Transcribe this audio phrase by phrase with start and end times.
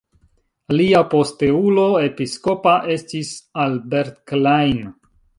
[0.77, 3.29] Lia posteulo episkopa estis
[3.65, 4.81] Albert Klein.